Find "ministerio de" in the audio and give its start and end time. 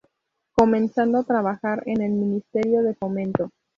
2.13-2.95